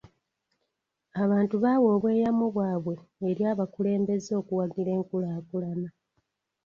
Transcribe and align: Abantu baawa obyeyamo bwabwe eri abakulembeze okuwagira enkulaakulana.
Abantu 1.23 1.55
baawa 1.63 1.89
obyeyamo 1.97 2.45
bwabwe 2.55 2.95
eri 3.29 3.43
abakulembeze 3.51 4.31
okuwagira 4.41 4.89
enkulaakulana. 4.97 5.89